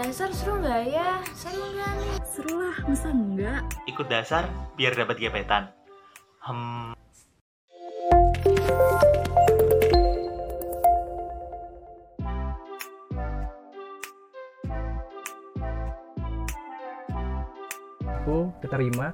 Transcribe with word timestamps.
dasar 0.00 0.32
seru 0.32 0.56
nggak 0.64 0.82
ya? 0.88 1.20
Seru 1.36 1.60
nggak 1.76 1.92
nih? 2.00 2.14
Seru 2.24 2.54
lah, 2.56 2.76
masa 2.88 3.08
enggak? 3.12 3.62
Ikut 3.84 4.08
dasar 4.08 4.48
biar 4.80 4.96
dapat 4.96 5.20
gebetan. 5.20 5.68
Hmm, 6.40 6.96
aku 18.08 18.48
keterima 18.64 19.12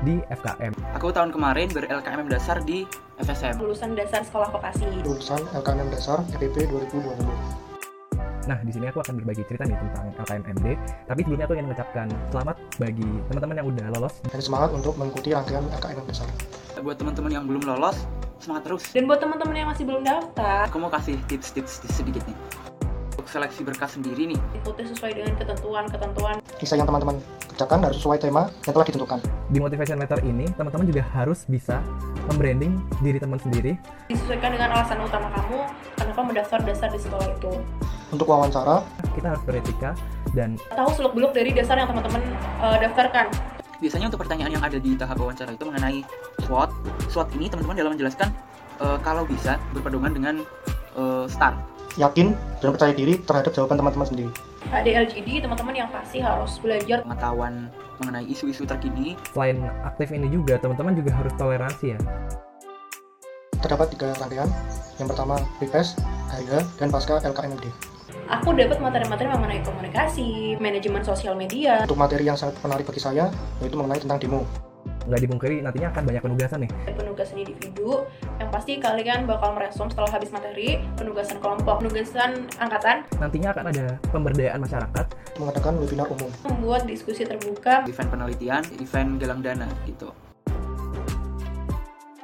di 0.00 0.16
FKM. 0.32 0.72
Aku 0.96 1.12
tahun 1.12 1.28
kemarin 1.28 1.68
ber-LKMM 1.76 2.32
dasar 2.32 2.64
di 2.64 2.88
FSM. 3.20 3.60
lulusan 3.60 3.92
dasar 3.92 4.24
sekolah 4.24 4.48
vokasi. 4.48 4.88
lulusan 5.04 5.44
LKM 5.52 5.92
Dasar 5.92 6.24
EPP 6.40 6.72
2020. 6.72 7.71
Nah, 8.50 8.58
di 8.58 8.74
sini 8.74 8.90
aku 8.90 8.98
akan 8.98 9.22
berbagi 9.22 9.46
cerita 9.46 9.62
nih 9.62 9.78
tentang 9.78 10.10
LKMMD. 10.18 10.66
Tapi 11.06 11.20
sebelumnya 11.22 11.46
aku 11.46 11.54
ingin 11.54 11.66
mengucapkan 11.70 12.06
selamat 12.34 12.56
bagi 12.82 13.10
teman-teman 13.30 13.56
yang 13.62 13.68
udah 13.70 13.86
lolos. 13.94 14.14
Dan 14.26 14.40
semangat 14.42 14.70
untuk 14.74 14.94
mengikuti 14.98 15.30
rangkaian 15.30 15.62
LKM 15.78 16.02
Dasar. 16.10 16.28
Buat 16.82 16.98
teman-teman 16.98 17.30
yang 17.30 17.44
belum 17.46 17.62
lolos, 17.62 18.02
semangat 18.42 18.62
terus. 18.66 18.82
Dan 18.90 19.06
buat 19.06 19.22
teman-teman 19.22 19.54
yang 19.54 19.68
masih 19.70 19.84
belum 19.86 20.02
daftar, 20.02 20.66
Aku 20.66 20.82
mau 20.82 20.90
kasih 20.90 21.14
tips-tips 21.30 21.86
sedikit 21.86 22.26
nih. 22.26 22.34
Untuk 23.14 23.30
seleksi 23.30 23.62
berkas 23.62 23.94
sendiri 23.94 24.34
nih, 24.34 24.40
ikuti 24.58 24.82
sesuai 24.90 25.14
dengan 25.14 25.38
ketentuan-ketentuan. 25.38 26.42
Kisah 26.58 26.74
yang 26.74 26.90
teman-teman 26.90 27.22
kerjakan 27.54 27.86
harus 27.86 28.02
sesuai 28.02 28.18
tema 28.18 28.50
yang 28.66 28.74
telah 28.74 28.86
ditentukan. 28.90 29.18
Di 29.52 29.58
motivation 29.62 30.02
letter 30.02 30.18
ini, 30.26 30.50
teman-teman 30.58 30.90
juga 30.90 31.06
harus 31.14 31.46
bisa 31.46 31.78
membranding 32.26 32.74
diri 32.98 33.22
teman 33.22 33.38
sendiri. 33.38 33.78
Disesuaikan 34.10 34.50
dengan 34.58 34.74
alasan 34.74 34.98
utama 34.98 35.30
kamu, 35.30 35.58
kenapa 35.94 36.20
mendaftar 36.26 36.58
dasar 36.66 36.90
di 36.90 36.98
sekolah 36.98 37.28
itu. 37.30 37.52
Untuk 38.12 38.28
wawancara, 38.28 38.84
Kita 39.12 39.32
harus 39.32 39.42
beretika 39.44 39.96
dan 40.32 40.56
Tahu 40.72 40.88
seluk-beluk 40.96 41.32
dari 41.32 41.52
dasar 41.52 41.76
yang 41.80 41.88
teman-teman 41.88 42.20
eh, 42.64 42.76
daftarkan. 42.84 43.28
biasanya 43.82 44.14
untuk 44.14 44.22
pertanyaan 44.22 44.54
yang 44.54 44.62
ada 44.62 44.78
di 44.78 44.94
tahap 44.94 45.18
wawancara 45.18 45.58
itu 45.58 45.66
mengenai 45.66 46.06
SWOT. 46.46 46.70
SWOT 47.10 47.34
ini 47.34 47.50
teman-teman 47.50 47.74
dalam 47.74 47.90
menjelaskan 47.98 48.30
eh, 48.78 48.98
kalau 49.02 49.26
bisa 49.26 49.58
berpedoman 49.74 50.12
dengan 50.14 50.34
eh, 50.94 51.24
STAR. 51.26 51.56
yakin 52.00 52.32
dan 52.64 52.72
percaya 52.72 52.96
diri 52.96 53.20
terhadap 53.20 53.52
jawaban 53.52 53.76
teman-teman 53.76 54.08
sendiri. 54.08 54.32
Ada 54.72 55.04
LGD, 55.04 55.44
teman-teman 55.44 55.76
yang 55.76 55.88
pasti 55.92 56.24
harus 56.24 56.56
belajar 56.56 57.04
Pengetahuan 57.04 57.68
mengenai 58.00 58.24
isu-isu 58.24 58.64
terkini, 58.64 59.12
selain 59.36 59.60
aktif 59.84 60.08
ini 60.08 60.24
juga, 60.32 60.56
teman-teman 60.56 60.96
juga 60.96 61.12
harus 61.12 61.32
toleransi 61.36 61.92
ya. 61.92 61.98
Terdapat 63.60 63.92
tiga 63.92 64.16
rangkaian. 64.16 64.48
Yang 64.96 65.08
pertama, 65.12 65.36
PPS, 65.60 66.00
HIH, 66.32 66.64
dan 66.80 66.88
Pasca 66.88 67.20
LKMMD. 67.20 67.91
Aku 68.30 68.54
dapat 68.54 68.78
materi-materi 68.78 69.26
mengenai 69.26 69.60
komunikasi, 69.66 70.54
manajemen 70.62 71.02
sosial 71.02 71.34
media, 71.34 71.82
Untuk 71.82 71.98
materi 71.98 72.22
yang 72.22 72.38
sangat 72.38 72.54
menarik 72.62 72.86
bagi 72.86 73.02
saya, 73.02 73.26
yaitu 73.58 73.74
mengenai 73.74 73.98
tentang 73.98 74.22
demo. 74.22 74.46
Nggak 75.02 75.20
dipungkiri, 75.26 75.56
nantinya 75.66 75.90
akan 75.90 76.02
banyak 76.06 76.22
penugasan 76.22 76.58
nih. 76.62 76.70
penugasan 76.94 77.36
individu. 77.42 78.06
Yang 78.38 78.50
pasti 78.54 78.72
kalian 78.78 79.26
bakal 79.26 79.50
merespon 79.58 79.90
setelah 79.90 80.10
habis 80.14 80.30
materi, 80.30 80.78
penugasan 80.94 81.42
kelompok, 81.42 81.82
penugasan 81.82 82.46
angkatan, 82.62 83.02
Nantinya 83.18 83.50
akan 83.50 83.64
ada 83.74 83.86
pemberdayaan 84.14 84.62
masyarakat. 84.62 85.06
Mengadakan 85.42 85.82
webinar 85.82 86.06
umum. 86.06 86.30
membuat 86.46 86.86
diskusi 86.86 87.26
terbuka, 87.26 87.82
event 87.90 88.08
penelitian, 88.14 88.62
event 88.78 89.18
galang 89.18 89.42
dana 89.42 89.66
gitu. 89.90 90.14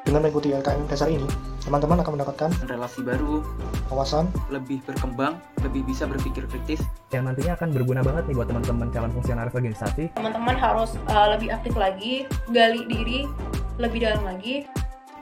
Dengan 0.08 0.24
mengikuti 0.24 0.56
LKM 0.56 0.88
Dasar 0.88 1.12
ini, 1.12 1.28
teman-teman 1.60 2.00
akan 2.00 2.16
mendapatkan 2.16 2.48
Relasi 2.64 3.04
baru, 3.04 3.44
wawasan, 3.92 4.24
lebih 4.48 4.80
berkembang, 4.88 5.36
lebih 5.60 5.84
bisa 5.84 6.08
berpikir 6.08 6.48
kritis, 6.48 6.80
yang 7.12 7.28
nantinya 7.28 7.60
akan 7.60 7.76
berguna 7.76 8.00
banget 8.00 8.24
nih 8.24 8.40
buat 8.40 8.48
teman-teman 8.48 8.88
calon 8.88 9.12
fungsionaris 9.12 9.52
organisasi. 9.52 10.16
teman-teman 10.16 10.56
harus 10.56 10.96
uh, 11.12 11.36
lebih 11.36 11.52
aktif 11.52 11.76
lagi, 11.76 12.24
gali 12.48 12.88
diri 12.88 13.28
lebih 13.76 14.08
dalam 14.08 14.24
lagi. 14.24 14.64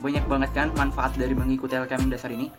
banyak 0.06 0.22
banget 0.30 0.50
kan 0.54 0.70
manfaat 0.78 1.18
dari 1.18 1.34
mengikuti 1.34 1.74
LKM 1.74 2.06
dasar 2.06 2.30
ini. 2.30 2.54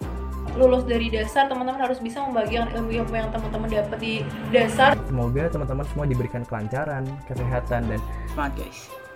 Lulus 0.59 0.83
dari 0.83 1.07
dasar, 1.07 1.47
teman-teman 1.47 1.79
harus 1.79 2.03
bisa 2.03 2.19
membagikan 2.27 2.67
ilmu-ilmu 2.75 3.15
yang 3.15 3.31
teman-teman 3.31 3.71
dapat 3.71 3.99
di 4.03 4.13
dasar. 4.51 4.99
Semoga 5.07 5.47
teman-teman 5.47 5.87
semua 5.95 6.03
diberikan 6.03 6.43
kelancaran, 6.43 7.07
kesehatan, 7.23 7.87
dan 7.87 8.03
Semangat 8.27 8.51
guys. 8.59 9.06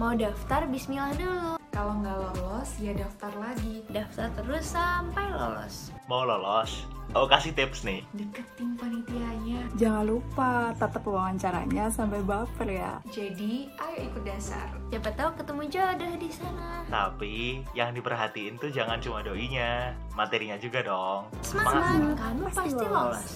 Mau 0.00 0.16
daftar 0.16 0.64
bismillah 0.68 1.12
dulu. 1.20 1.60
Kalau 1.72 1.96
nggak 2.00 2.16
lolos, 2.16 2.68
ya 2.80 2.92
daftar 2.92 3.32
lagi. 3.36 3.80
Daftar 3.88 4.28
terus 4.36 4.64
sampai 4.68 5.24
lolos. 5.32 5.88
mau 6.04 6.24
lolos? 6.24 6.84
Aku 7.12 7.28
kasih 7.28 7.52
tips 7.52 7.84
nih. 7.84 8.00
Deketin 8.12 8.76
panitianya. 8.76 9.60
Jangan 9.76 10.04
lupa 10.04 10.72
tatap 10.76 11.04
wawancaranya 11.04 11.88
sampai 11.88 12.20
baper 12.24 12.68
ya. 12.68 13.00
Jadi, 13.08 13.68
ayo 13.76 13.98
ikut 14.08 14.24
dasar. 14.24 14.68
Siapa 14.88 15.12
tahu 15.12 15.30
ketemu 15.36 15.62
jodoh 15.68 16.14
di 16.16 16.30
sana. 16.32 16.84
Tapi 16.88 17.36
yang 17.72 17.92
diperhatiin 17.92 18.56
tuh 18.56 18.72
jangan 18.72 19.00
cuma 19.00 19.20
doinya, 19.20 19.92
materinya 20.12 20.56
juga 20.56 20.80
dong. 20.84 21.28
Semangat, 21.40 21.84
Semangat. 21.88 22.16
kamu 22.16 22.42
Pasti 22.48 22.56
pasti 22.60 22.84
lolos. 22.84 22.92
lolos. 22.92 23.28